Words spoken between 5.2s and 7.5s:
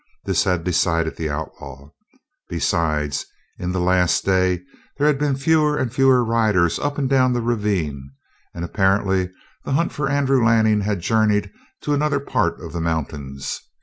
fewer and fewer riders up and down the